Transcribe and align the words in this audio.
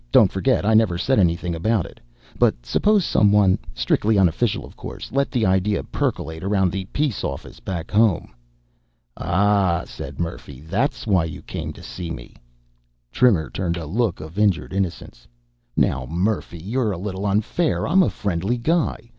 Don't 0.11 0.31
forget, 0.31 0.65
I 0.65 0.73
never 0.73 0.97
said 0.97 1.19
anything 1.19 1.53
about 1.53 1.85
it. 1.85 1.99
But 2.39 2.55
suppose 2.65 3.05
someone 3.05 3.59
strictly 3.75 4.17
unofficial, 4.17 4.65
of 4.65 4.75
course 4.75 5.11
let 5.11 5.29
the 5.29 5.45
idea 5.45 5.83
percolate 5.83 6.43
around 6.43 6.71
the 6.71 6.85
Peace 6.85 7.23
Office 7.23 7.59
back 7.59 7.91
home." 7.91 8.33
"Ah," 9.15 9.83
said 9.85 10.19
Murphy. 10.19 10.59
"That's 10.59 11.05
why 11.05 11.25
you 11.25 11.43
came 11.43 11.71
to 11.73 11.83
see 11.83 12.09
me." 12.09 12.35
Trimmer 13.11 13.51
turned 13.51 13.77
a 13.77 13.85
look 13.85 14.19
of 14.19 14.39
injured 14.39 14.73
innocence. 14.73 15.27
"Now, 15.77 16.07
Murphy, 16.09 16.57
you're 16.57 16.91
a 16.93 16.97
little 16.97 17.27
unfair. 17.27 17.87
I'm 17.87 18.01
a 18.01 18.09
friendly 18.09 18.57
guy. 18.57 19.01